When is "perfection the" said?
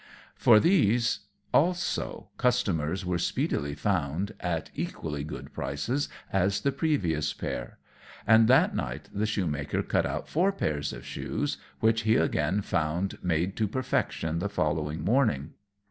13.67-14.49